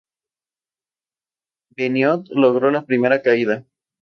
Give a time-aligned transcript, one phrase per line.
[1.77, 3.63] Benoit logró la primera caída.